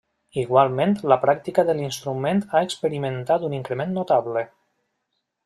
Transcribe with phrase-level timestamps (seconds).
[0.43, 4.45] Igualment la pràctica de l'instrument ha experimentat un increment notable.